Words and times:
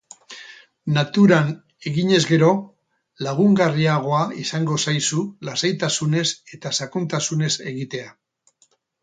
Naturan 0.93 1.51
eginez 1.91 2.21
gero, 2.29 2.49
lagungarriagoa 3.27 4.23
izango 4.45 4.79
zaizu 4.87 5.21
lasaitasunez 5.51 6.25
eta 6.59 6.73
sakontasunez 6.81 7.53
egitea. 7.75 8.11